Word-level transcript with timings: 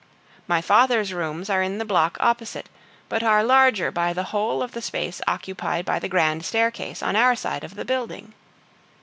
My 0.47 0.61
father's 0.61 1.13
rooms 1.13 1.47
are 1.47 1.61
in 1.61 1.77
the 1.77 1.85
block 1.85 2.17
opposite, 2.19 2.67
but 3.07 3.21
are 3.21 3.43
larger 3.43 3.91
by 3.91 4.13
the 4.13 4.23
whole 4.33 4.63
of 4.63 4.71
the 4.71 4.81
space 4.81 5.21
occupied 5.27 5.85
by 5.85 5.99
the 5.99 6.09
grand 6.09 6.43
staircase 6.43 7.03
on 7.03 7.15
our 7.15 7.35
side 7.35 7.63
of 7.63 7.75
the 7.75 7.85
building. 7.85 8.33